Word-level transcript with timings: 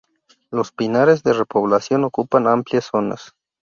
Los 0.49 0.71
pinares 0.71 1.21
de 1.21 1.31
repoblación 1.33 2.05
ocupan 2.05 2.47
amplias 2.47 2.85
zonas. 2.85 3.35